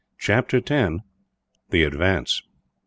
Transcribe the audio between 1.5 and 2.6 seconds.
The Advance.